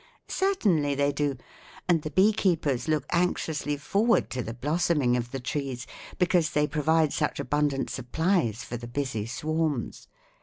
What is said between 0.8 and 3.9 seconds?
they do; and the beekeepers look anxiously